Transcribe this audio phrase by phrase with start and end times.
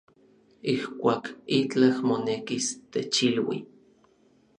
[0.73, 1.25] Ijkuak
[1.57, 3.59] itlaj monekis, techilui.